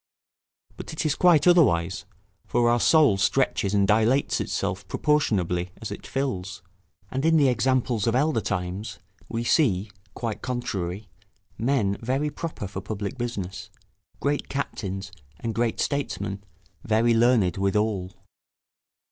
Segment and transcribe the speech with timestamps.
[0.77, 2.05] But it is quite otherwise;
[2.47, 6.63] for our soul stretches and dilates itself proportionably as it fills;
[7.11, 8.97] and in the examples of elder times,
[9.29, 11.07] we see, quite contrary,
[11.59, 13.69] men very proper for public business,
[14.19, 16.43] great captains, and great statesmen
[16.83, 18.11] very learned withal.